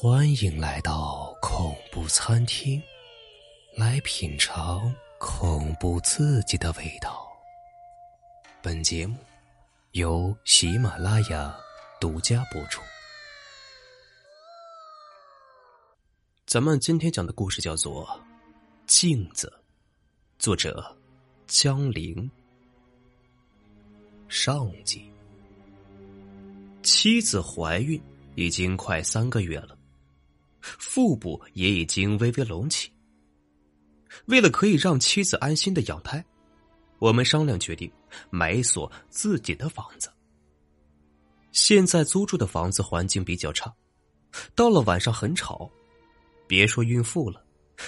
[0.00, 2.80] 欢迎来到恐怖餐厅，
[3.74, 7.26] 来品尝恐怖刺激的味道。
[8.62, 9.16] 本节目
[9.94, 11.52] 由喜马拉雅
[12.00, 12.80] 独家播出。
[16.46, 18.06] 咱们今天讲的故事叫做
[18.86, 19.52] 《镜子》，
[20.38, 20.96] 作者
[21.48, 22.30] 江玲。
[24.28, 25.10] 上集，
[26.84, 28.00] 妻子怀孕
[28.36, 29.76] 已经快三个月了。
[30.78, 32.92] 腹部也已经微微隆起。
[34.26, 36.24] 为了可以让妻子安心的养胎，
[36.98, 37.90] 我们商量决定
[38.30, 40.10] 买一所自己的房子。
[41.52, 43.72] 现在租住的房子环境比较差，
[44.54, 45.70] 到了晚上很吵，
[46.46, 47.44] 别说孕妇了，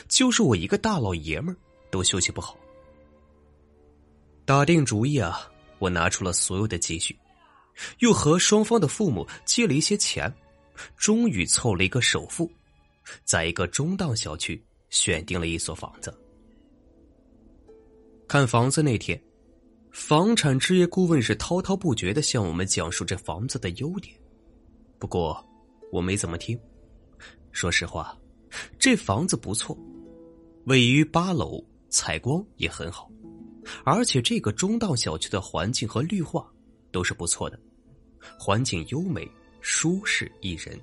[0.09, 1.57] 就是我一个大老爷们儿
[1.91, 2.59] 都休息不好。
[4.45, 7.17] 打定主意啊，我拿出了所有的积蓄，
[8.01, 10.33] 又和双方的父母借了一些钱，
[10.97, 12.51] 终于凑了一个首付。
[13.25, 16.13] 在一个中档小区选定了一所房子。
[18.29, 19.21] 看房子那天，
[19.91, 24.17] 房产置业顾问是滔滔不绝的向我们讲述这房子的优点。
[24.99, 25.45] 不过
[25.91, 26.59] 我没怎么听。
[27.51, 28.17] 说实话，
[28.79, 29.77] 这房子不错，
[30.67, 33.11] 位于八楼，采光也很好，
[33.85, 36.49] 而且这个中档小区的环境和绿化
[36.93, 37.59] 都是不错的，
[38.39, 39.29] 环境优美、
[39.61, 40.79] 舒适宜人。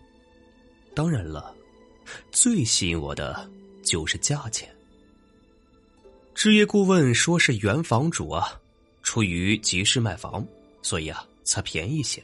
[0.94, 1.56] 当然了。
[2.32, 3.50] 最吸引我的
[3.84, 4.70] 就是价钱。
[6.34, 8.60] 置业顾问说是原房主啊，
[9.02, 10.46] 出于急事卖房，
[10.82, 12.24] 所以啊才便宜些。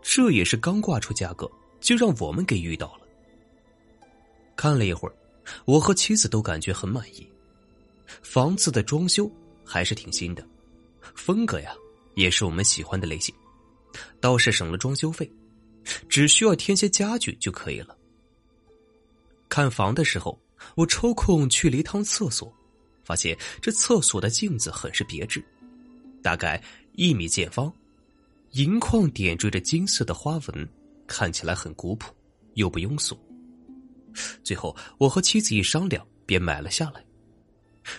[0.00, 3.00] 这也是刚挂出价格，就让我们给遇到了。
[4.56, 5.14] 看了一会儿，
[5.66, 7.28] 我和妻子都感觉很满意。
[8.22, 9.30] 房子的装修
[9.62, 10.42] 还是挺新的，
[11.14, 11.74] 风格呀
[12.14, 13.34] 也是我们喜欢的类型，
[14.20, 15.30] 倒是省了装修费，
[16.08, 17.94] 只需要添些家具就可以了。
[19.48, 20.38] 看房的时候，
[20.74, 22.52] 我抽空去了一趟厕所，
[23.02, 25.42] 发现这厕所的镜子很是别致，
[26.22, 27.72] 大概一米见方，
[28.52, 30.68] 银框点缀着金色的花纹，
[31.06, 32.14] 看起来很古朴
[32.54, 33.18] 又不庸俗。
[34.42, 37.04] 最后，我和妻子一商量，便买了下来。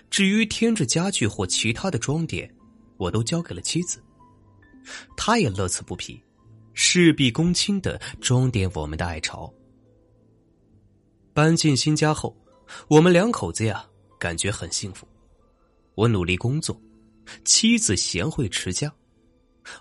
[0.09, 2.53] 至于添置家具或其他的装点，
[2.97, 4.03] 我都交给了妻子，
[5.15, 6.21] 她也乐此不疲，
[6.73, 9.51] 事必躬亲的装点我们的爱巢。
[11.33, 12.35] 搬进新家后，
[12.87, 13.85] 我们两口子呀，
[14.19, 15.07] 感觉很幸福。
[15.95, 16.79] 我努力工作，
[17.43, 18.93] 妻子贤惠持家，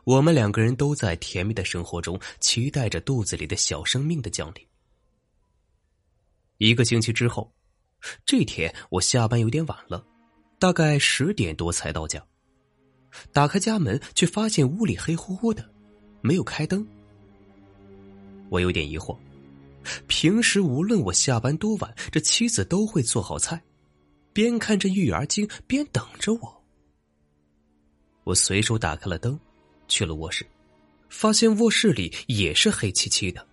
[0.04, 4.66] 我们两个人都在甜蜜的生活中，期待着肚子里的小生命的降临。
[6.58, 7.52] 一个星期之后，
[8.24, 10.04] 这天我下班有点晚了，
[10.58, 12.24] 大概十点多才到家。
[13.32, 15.68] 打开家门，却发现屋里黑乎乎的，
[16.20, 16.86] 没有开灯。
[18.50, 19.16] 我有点疑惑。
[20.06, 23.62] 平时无论我下班多晚，这妻子都会做好菜，
[24.32, 26.64] 边看着育儿经边等着我。
[28.24, 29.38] 我随手打开了灯，
[29.86, 30.46] 去了卧室，
[31.08, 33.46] 发现卧室里也是黑漆漆的。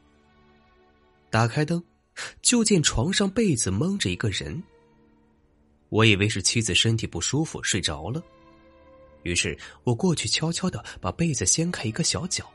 [1.30, 1.84] 打开灯，
[2.42, 4.62] 就见床上被子蒙着一个人。
[5.90, 8.22] 我以为是妻子身体不舒服睡着了，
[9.24, 12.46] 于是我过去悄悄的把被子掀开一个小角。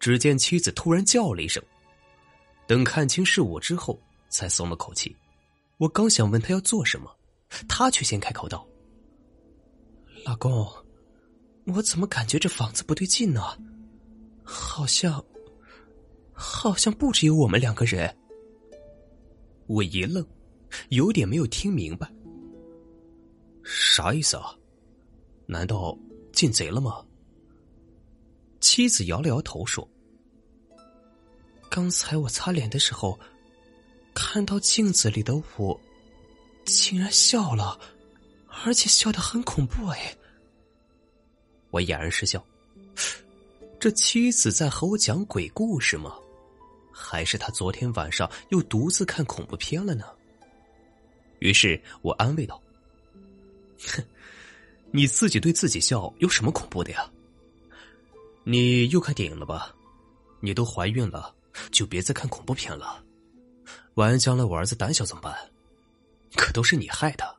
[0.00, 1.62] 只见妻子突然叫了一声。
[2.68, 3.98] 等看清是我之后，
[4.28, 5.16] 才松了口气。
[5.78, 7.10] 我刚想问他要做什么，
[7.66, 8.68] 他却先开口道
[10.22, 10.68] ：“老公，
[11.64, 13.42] 我怎么感觉这房子不对劲呢？
[14.44, 15.24] 好像，
[16.34, 18.14] 好像不只有我们两个人。”
[19.66, 20.22] 我一愣，
[20.90, 22.06] 有点没有听明白，
[23.64, 24.54] 啥意思啊？
[25.46, 25.98] 难道
[26.34, 27.02] 进贼了吗？
[28.60, 29.88] 妻子摇了摇头说。
[31.78, 33.16] 刚才我擦脸的时候，
[34.12, 35.80] 看到镜子里的我，
[36.64, 37.78] 竟然笑了，
[38.64, 40.12] 而且笑得很恐怖哎！
[41.70, 42.44] 我哑然失笑，
[43.78, 46.18] 这妻子在和我讲鬼故事吗？
[46.90, 50.04] 还是他昨天晚上又独自看恐怖片了呢？
[51.38, 52.60] 于是我安慰道
[53.86, 54.02] ：“哼，
[54.90, 57.08] 你自己对自己笑有什么恐怖的呀？
[58.42, 59.72] 你又看电影了吧？
[60.40, 61.32] 你都怀孕了。”
[61.70, 63.02] 就别再看恐怖片了，
[63.94, 65.34] 万一将来我儿子胆小怎么办？
[66.34, 67.36] 可都是你害的，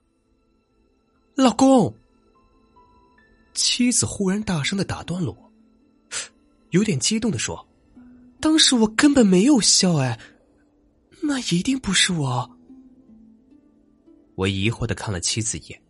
[1.36, 1.94] 老公。
[3.54, 5.52] 妻子忽然大声的打断了我，
[6.70, 7.68] 有点激动的说
[8.40, 10.18] ：“当时我根本没有笑，哎，
[11.22, 12.50] 那一定不是我。”
[14.36, 15.82] 我疑惑的看了妻子一眼，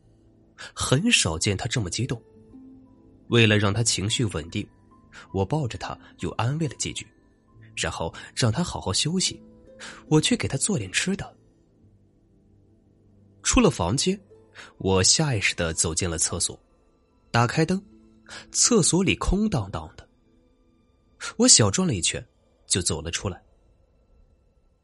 [0.73, 2.19] 很少见他这么激动。
[3.27, 4.67] 为了让他情绪稳定，
[5.31, 7.05] 我抱着他又安慰了几句。
[7.79, 9.41] 然后让他好好休息，
[10.07, 11.37] 我去给他做点吃的。
[13.41, 14.19] 出了房间，
[14.77, 16.59] 我下意识的走进了厕所，
[17.31, 17.81] 打开灯，
[18.51, 20.07] 厕所里空荡荡的。
[21.37, 22.23] 我小转了一圈，
[22.67, 23.41] 就走了出来。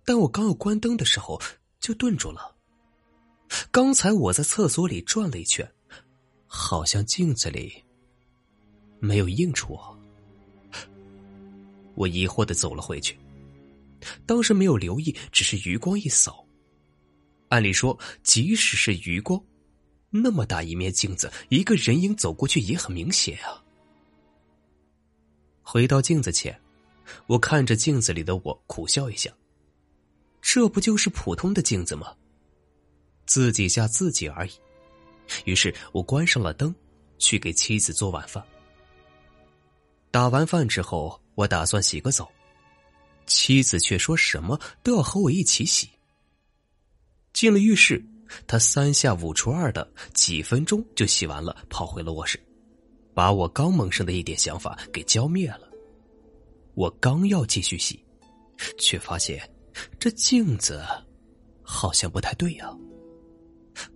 [0.06, 1.41] 但我刚要关灯的时候，
[1.80, 2.56] 就顿住了。
[3.71, 5.69] 刚才我在厕所里转了一圈，
[6.48, 7.83] 好像镜子里
[9.00, 9.94] 没有映出我。
[11.95, 13.18] 我疑惑的走了回去，
[14.25, 16.45] 当时没有留意，只是余光一扫。
[17.50, 19.42] 按理说，即使是余光，
[20.09, 23.63] 那么大一面镜子，一个人影走过去也很明显啊。
[25.62, 26.59] 回到镜子前，
[27.27, 29.31] 我看着镜子里的我，苦笑一下。
[30.41, 32.15] 这不就是普通的镜子吗？
[33.25, 34.51] 自己吓自己而已。
[35.45, 36.74] 于是我关上了灯，
[37.18, 38.44] 去给妻子做晚饭。
[40.15, 42.31] 打完饭之后，我打算洗个澡，
[43.25, 45.89] 妻子却说什么都要和我一起洗。
[47.33, 48.01] 进了浴室，
[48.47, 52.39] 他三下五除二的几分钟就洗完了，跑回了卧室，
[53.13, 55.69] 把我刚萌生的一点想法给浇灭了。
[56.75, 58.01] 我刚要继续洗，
[58.79, 59.38] 却发现
[60.00, 60.81] 这镜子
[61.62, 62.73] 好像不太对呀。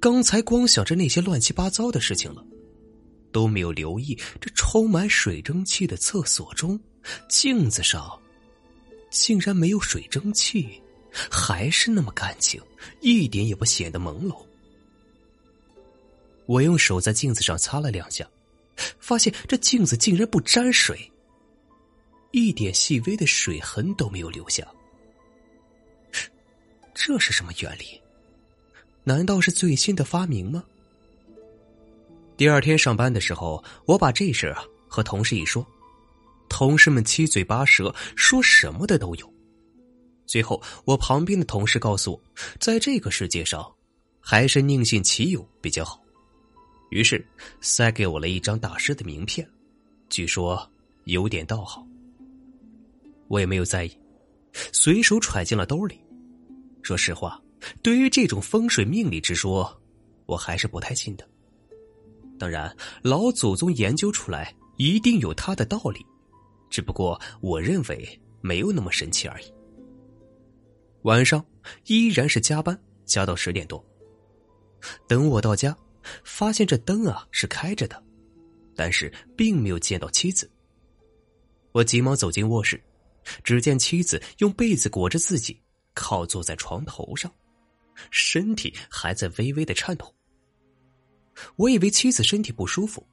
[0.02, 2.46] 刚才光想着那些乱七八糟的事情了，
[3.32, 6.80] 都没有留意这充满水蒸气的厕所中，
[7.28, 8.20] 镜子上
[9.10, 10.82] 竟然没有水蒸气。
[11.12, 12.62] 还是那么干净，
[13.02, 14.46] 一点也不显得朦胧。
[16.46, 18.30] 我用手在镜子上擦了两下，
[19.00, 21.12] 发现这镜子竟然不沾水，
[22.30, 24.64] 一点细微的水痕都没有留下。
[26.94, 28.00] 这是什么原理？
[29.04, 30.64] 难道是最新的发明吗？
[32.40, 35.68] 第二天上班的时候，我把这事啊和同事一说，
[36.48, 39.34] 同事们七嘴八舌，说什么的都有。
[40.26, 42.22] 最后，我旁边的同事告诉我，
[42.58, 43.70] 在这个世界上，
[44.22, 46.02] 还是宁信其有比较好。
[46.92, 47.28] 于是，
[47.60, 49.46] 塞给我了一张大师的名片，
[50.08, 50.66] 据说
[51.04, 51.86] 有点道行。
[53.28, 53.92] 我也没有在意，
[54.72, 56.00] 随手揣进了兜里。
[56.84, 57.38] 说实话，
[57.82, 59.78] 对于这种风水命理之说，
[60.26, 61.28] 我还是不太信的。
[62.40, 66.04] 当然，老祖宗研究出来一定有他的道理，
[66.70, 69.54] 只不过我认为没有那么神奇而已。
[71.04, 71.46] 晚上
[71.86, 73.86] 依然是加班，加到十点多。
[75.08, 75.78] 等我到家，
[76.24, 78.02] 发现这灯啊是开着的，
[78.74, 80.50] 但是并没有见到妻子。
[81.74, 82.82] 我急忙走进卧室，
[83.44, 85.62] 只见妻子用被子裹着自己，
[85.94, 87.30] 靠坐在床头上，
[88.12, 90.14] 身体还在微微的颤抖。
[91.56, 93.06] 我以为妻子身体不舒服，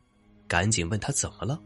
[0.48, 1.60] 赶紧问她怎么了。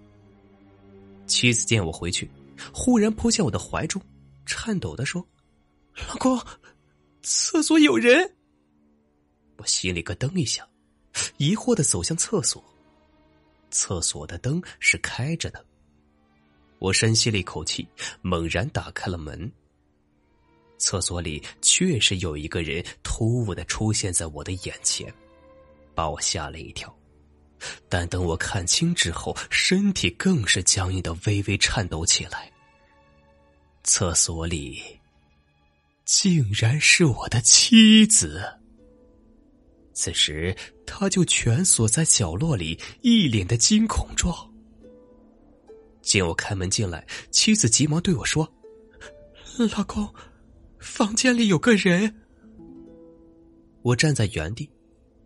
[1.27, 2.31] 妻子见我回去，
[2.73, 4.01] 忽然扑向我的怀中，
[4.45, 5.25] 颤抖的说。
[6.09, 6.41] 老公，
[7.23, 8.35] 厕所有人。
[9.57, 10.67] 我心里咯噔一下，
[11.37, 12.65] 疑惑的走向厕所。
[13.71, 15.65] 厕所的灯是开着的。
[16.79, 17.87] 我深吸了一口气，
[18.23, 19.51] 猛然打开了门。
[20.79, 25.13] 厕所里确实有一个人突兀的出现在我的眼前，
[25.95, 26.95] 把我吓了一跳。
[27.89, 32.51] 但等我看清之后，身体更是僵硬的微微颤抖起来。
[33.85, 34.83] 厕所里。
[36.07, 38.43] 竟然是我的妻子。
[39.93, 44.35] 此时，他就蜷缩在角落里，一脸的惊恐状。
[46.03, 48.53] 见我开门进来，妻子急忙对我说
[49.77, 50.13] ：“老公，
[50.81, 52.13] 房间里有个人。”
[53.83, 54.69] 我站在原地，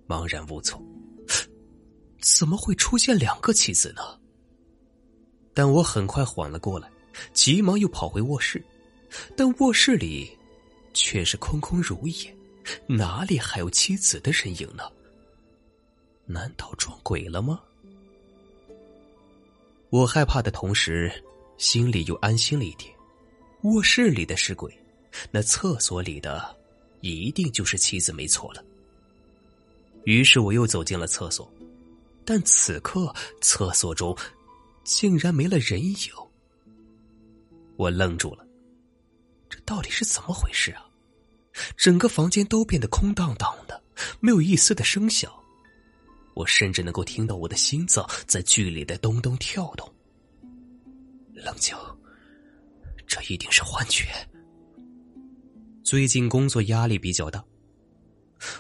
[0.07, 0.83] 茫然无措。
[2.21, 4.03] 怎么会出现两个妻子呢？
[5.53, 6.91] 但我很快缓了过来，
[7.33, 8.65] 急忙又跑回卧室，
[9.37, 10.31] 但卧室里……
[10.97, 12.33] 却是空空如也，
[12.87, 14.85] 哪里还有妻子的身影呢？
[16.25, 17.61] 难道撞鬼了吗？
[19.91, 21.13] 我害怕的同时，
[21.59, 22.95] 心里又安心了一点。
[23.63, 24.73] 卧室里的是鬼，
[25.33, 26.57] 那厕所里的
[27.01, 28.65] 一定就是妻子没错了。
[30.05, 31.53] 于是我又走进了厕所，
[32.25, 34.17] 但此刻厕所中
[34.85, 35.97] 竟然没了人影。
[37.77, 38.47] 我愣住了。
[39.49, 40.87] 这到底是怎么回事啊？
[41.77, 43.83] 整个房间都变得空荡荡的，
[44.21, 45.33] 没有一丝的声响。
[46.35, 49.89] 我甚至能够听到我的心脏在剧烈的咚咚跳动。
[51.33, 51.77] 冷静，
[53.07, 54.07] 这一定是幻觉。
[55.85, 57.45] 最近工作压力比较大，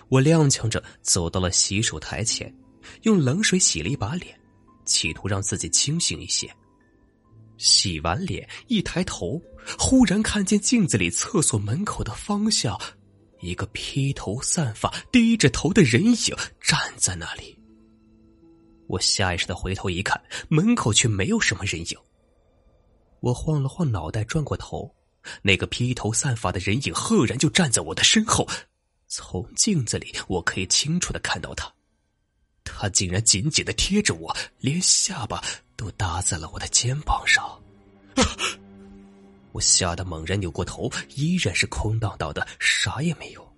[0.08, 2.54] 我踉跄着走到了洗手台前，
[3.02, 4.38] 用冷水洗了一把脸，
[4.84, 6.50] 企图让自己清醒一些。
[7.56, 9.40] 洗完脸，一抬头，
[9.78, 12.78] 忽然看见镜子里厕所门口的方向，
[13.40, 17.56] 一个披头散发、低着头的人影站在那里。
[18.86, 21.98] 我下意识的回头一看，门口却没有什么人影。
[23.20, 24.92] 我晃了晃脑袋，转过头，
[25.40, 28.46] 那个披头散发的人影赫然就站在我的身后。
[29.06, 31.72] 从镜子里，我可以清楚的看到他，
[32.64, 35.42] 他竟然紧紧的贴着我，连下巴
[35.76, 37.62] 都搭在了我的肩膀上。
[39.52, 43.54] 我吓得猛然扭过头，依然是空荡荡的，啥也没有。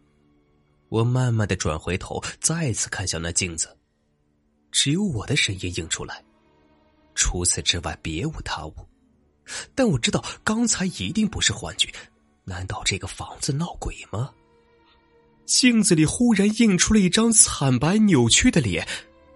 [0.89, 3.77] 我慢慢的转回头，再次看向那镜子，
[4.71, 6.23] 只有我的身影映出来，
[7.15, 8.75] 除此之外别无他物。
[9.75, 11.89] 但我知道刚才一定不是幻觉，
[12.45, 14.33] 难道这个房子闹鬼吗？
[15.47, 18.87] 镜子里忽然映出了一张惨白扭曲的脸，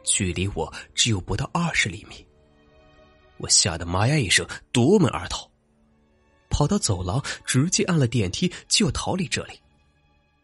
[0.02, 2.26] 距离我只有不到二十厘米。
[3.38, 5.49] 我吓得妈呀一声，夺门而逃，
[6.50, 9.52] 跑到走廊，直接按了电梯就逃离这里。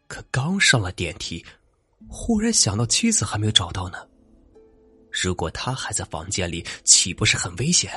[0.07, 1.45] 可刚上了电梯，
[2.07, 3.97] 忽然想到妻子还没有找到呢。
[5.11, 7.91] 如果他还在房间里，岂不是很危险？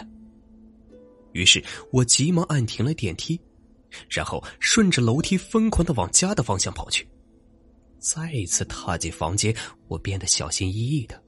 [1.32, 1.62] 于是
[1.92, 3.40] 我急忙按停了电梯，
[4.08, 7.08] 然后顺着楼梯疯狂的往家的方向跑去。
[8.00, 9.54] 再一次踏进房间，
[9.86, 11.22] 我变得小心翼翼的。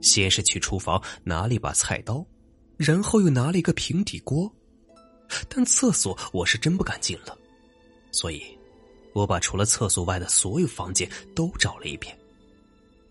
[0.00, 2.24] 先是去厨房拿了一把菜刀，
[2.76, 4.50] 然后又拿了一个平底锅。
[5.48, 7.36] 但厕所我是真不敢进了，
[8.12, 8.42] 所以，
[9.12, 12.16] 我把除了厕所外的所有房间都找了一遍，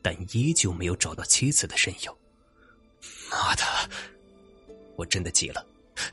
[0.02, 2.12] 但依旧没有找到妻子的身影。
[3.30, 3.64] 妈的！
[4.96, 5.66] 我真的急了，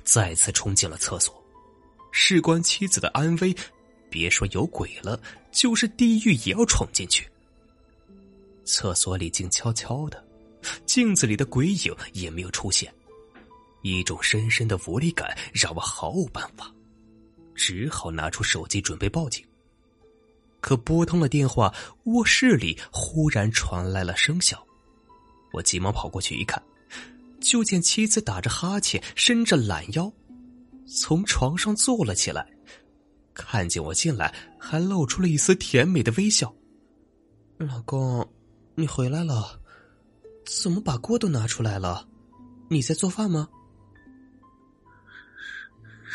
[0.02, 1.32] 再次冲进了厕所，
[2.10, 3.54] 事关妻子的安危。
[4.12, 5.18] 别说有鬼了，
[5.50, 7.26] 就是地狱也要闯进去。
[8.62, 10.22] 厕所里静悄悄的，
[10.84, 12.92] 镜子里的鬼影也没有出现。
[13.80, 16.70] 一种深深的无力感让我毫无办法，
[17.54, 19.42] 只好拿出手机准备报警。
[20.60, 24.62] 可拨通了电话，卧室里忽然传来了声响。
[25.52, 26.62] 我急忙跑过去一看，
[27.40, 30.12] 就见妻子打着哈欠，伸着懒腰，
[30.86, 32.46] 从床上坐了起来。
[33.34, 36.54] 看见我进来，还露出了一丝甜美的微笑。
[37.58, 38.26] 老公，
[38.74, 39.60] 你回来了，
[40.44, 42.08] 怎么把锅都拿出来了？
[42.68, 43.48] 你在做饭吗？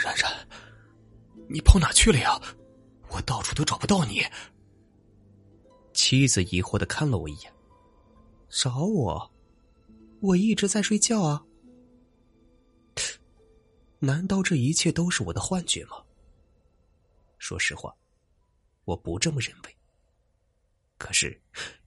[0.04, 0.32] 冉冉，
[1.50, 2.40] 你跑哪去了呀？
[3.10, 4.22] 我到处都找不到你。
[5.94, 7.52] 妻子疑惑的看了我一眼，
[8.50, 9.32] 找我？
[10.20, 11.44] 我一直在睡觉啊。
[14.00, 15.98] 难道这一切都是我的幻觉吗？
[17.38, 17.96] 说实话，
[18.86, 19.78] 我不这么认为。
[20.98, 21.42] 可是，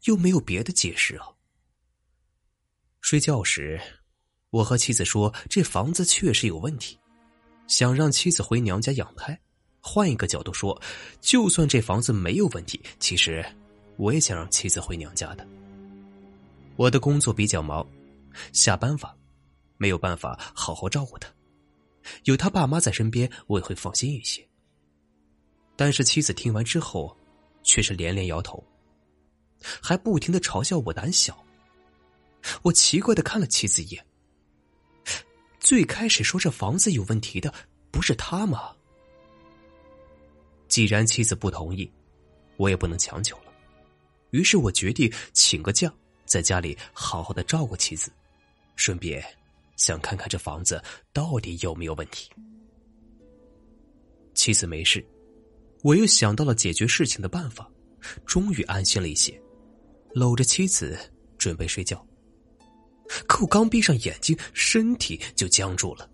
[0.04, 1.26] 又没有别的解释啊。
[3.00, 3.80] 睡觉时，
[4.50, 6.98] 我和妻子说，这房子确实有问题，
[7.66, 9.38] 想让妻子回娘家养胎。
[9.80, 10.80] 换一个角度说，
[11.20, 13.44] 就算这房子没有问题，其实
[13.96, 15.48] 我也想让妻子回娘家的。
[16.76, 17.86] 我的工作比较忙，
[18.52, 19.18] 下班晚，
[19.78, 21.28] 没有办法好好照顾他。
[22.24, 24.46] 有他爸妈在身边，我也会放心一些。
[25.80, 27.16] 但是妻子听完之后，
[27.62, 28.62] 却是连连摇头，
[29.82, 31.42] 还不停的嘲笑我胆小。
[32.60, 34.06] 我奇怪的看了妻子一眼。
[35.58, 37.50] 最开始说这房子有问题的
[37.90, 38.76] 不是他吗？
[40.68, 41.90] 既然妻子不同意，
[42.58, 43.44] 我也不能强求了。
[44.32, 45.90] 于是我决定请个假，
[46.26, 48.12] 在家里好好的照顾妻子，
[48.76, 49.24] 顺便
[49.76, 50.78] 想看看这房子
[51.14, 52.30] 到底有没有问题。
[54.34, 55.02] 妻子没事。
[55.82, 57.70] 我又想到了解决事情的办法，
[58.26, 59.40] 终于安心了一些，
[60.12, 60.98] 搂着妻子
[61.38, 62.06] 准备睡觉。
[63.26, 66.08] 可我刚闭上眼睛，身体就僵住了，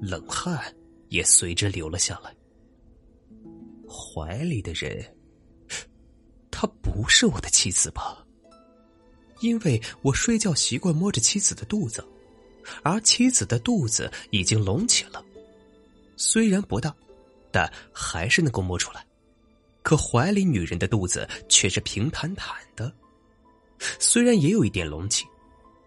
[0.00, 0.74] 冷汗
[1.08, 2.34] 也随之流了下来。
[3.86, 5.04] 怀里的人，
[6.50, 8.24] 她不是我的妻子吧？
[9.40, 12.04] 因为我睡觉习惯摸着妻子的肚子，
[12.82, 15.24] 而妻子的肚子已经隆起了，
[16.16, 16.94] 虽然不大。
[17.50, 19.06] 但还是能够摸出来，
[19.82, 22.92] 可怀里女人的肚子却是平坦坦的，
[23.98, 25.24] 虽然也有一点隆起，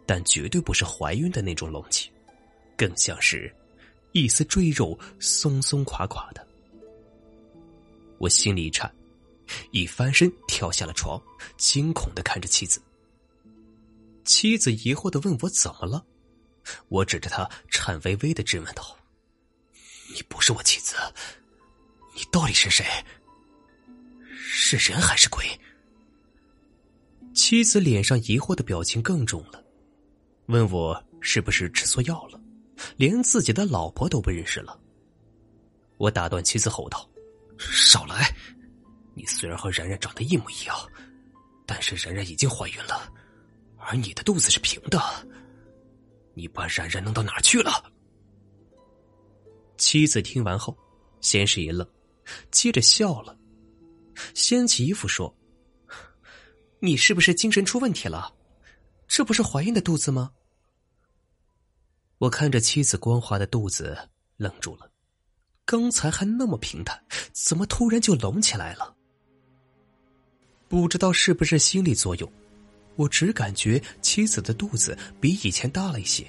[0.05, 2.09] 但绝对不是怀孕的那种隆起，
[2.75, 3.53] 更像是
[4.11, 6.45] 一丝赘肉松松垮垮的。
[8.17, 8.93] 我心里一颤，
[9.71, 11.21] 一翻身跳下了床，
[11.57, 12.81] 惊恐的看着妻子。
[14.23, 16.05] 妻子疑惑的问我怎么了，
[16.89, 18.95] 我指着他，颤巍巍的质问道
[20.13, 20.95] ：“你不是我妻子。”
[22.21, 22.85] 你到底是谁？
[24.35, 25.43] 是人还是鬼？
[27.33, 29.63] 妻子脸上疑惑的表情更重了，
[30.45, 32.39] 问我是不是吃错药了，
[32.95, 34.79] 连自己的老婆都不认识了。
[35.97, 37.09] 我打断妻子吼道
[37.57, 38.31] ：“少来！
[39.15, 40.77] 你虽然和然然长得一模一样，
[41.65, 43.11] 但是然然已经怀孕了，
[43.79, 45.01] 而你的肚子是平的。
[46.35, 47.91] 你把然然弄到哪去了？”
[49.77, 50.77] 妻子听完后，
[51.19, 51.87] 先是一愣，
[52.51, 53.37] 接着笑了，
[54.33, 55.35] 掀起衣服说
[56.79, 58.33] ：“你是不是精神出问题了？
[59.07, 60.31] 这不是怀孕的肚子吗？”
[62.19, 63.97] 我看着妻子光滑的肚子，
[64.37, 64.89] 愣住了。
[65.65, 67.01] 刚才还那么平坦，
[67.31, 68.95] 怎么突然就隆起来了？
[70.67, 72.31] 不知道是不是心理作用，
[72.95, 76.25] 我只感觉妻子的肚子比以前大了一些，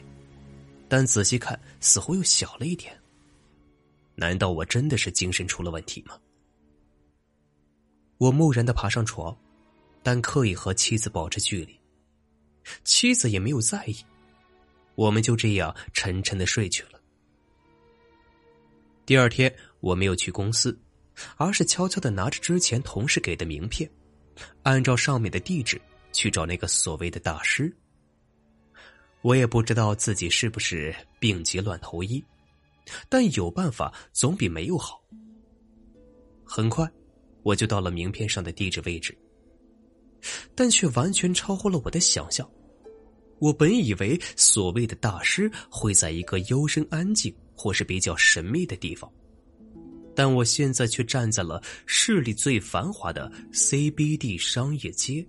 [0.88, 2.98] 但仔细看似乎又小了一点。
[4.14, 6.18] 难道我真的是精神出了问题吗？
[8.18, 9.36] 我木然的爬上床，
[10.02, 11.78] 但刻意和妻子保持距离，
[12.84, 13.96] 妻子也没有在意，
[14.94, 17.00] 我们就这样沉沉的睡去了。
[19.04, 20.78] 第二天，我没有去公司，
[21.36, 23.90] 而是悄悄的拿着之前同事给的名片，
[24.62, 25.80] 按照上面的地址
[26.12, 27.74] 去找那个所谓的大师。
[29.22, 32.24] 我也不知道自己是不是病急乱投医，
[33.08, 35.02] 但有办法总比没有好。
[36.44, 36.90] 很快，
[37.42, 39.16] 我就到了名片上的地址位置，
[40.54, 42.48] 但却完全超乎了我的想象。
[43.38, 47.34] 我本以为所谓的大师会在一个幽深安静。
[47.54, 49.08] 或是比较神秘的地方，
[50.16, 55.24] 但我现在却站在了市里最繁华的 CBD 商业街。